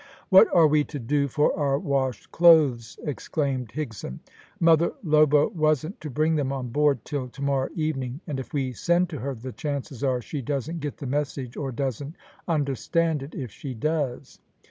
"What 0.29 0.47
are 0.51 0.65
we 0.65 0.83
to 0.85 0.97
do 0.97 1.27
for 1.27 1.55
our 1.55 1.77
washed 1.77 2.31
clothes?" 2.31 2.97
exclaimed 3.03 3.69
Higson. 3.73 4.17
"Mother 4.59 4.93
Lobo 5.03 5.49
wasn't 5.49 6.01
to 6.01 6.09
bring 6.09 6.37
them 6.37 6.51
on 6.51 6.69
board 6.69 7.05
till 7.05 7.27
to 7.29 7.41
morrow 7.43 7.69
evening, 7.75 8.19
and 8.25 8.39
if 8.39 8.51
we 8.51 8.73
send 8.73 9.09
to 9.09 9.19
her 9.19 9.35
the 9.35 9.51
chances 9.53 10.03
are 10.03 10.19
she 10.19 10.41
doesn't 10.41 10.79
get 10.79 10.97
the 10.97 11.05
message 11.05 11.55
or 11.55 11.71
doesn't 11.71 12.15
understand 12.47 13.21
it 13.21 13.35
if 13.35 13.51
she 13.51 13.75
does." 13.75 14.39